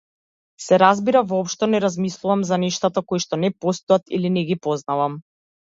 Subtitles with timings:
[0.67, 5.25] Се разбира, воопшто не размислувам за нештата коишто не постојат или не ги познавам.